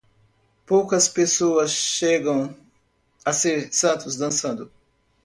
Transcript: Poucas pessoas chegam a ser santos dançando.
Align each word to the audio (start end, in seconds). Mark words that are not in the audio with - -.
Poucas 0.65 1.07
pessoas 1.07 1.69
chegam 1.69 2.57
a 3.23 3.31
ser 3.31 3.71
santos 3.71 4.15
dançando. 4.15 4.71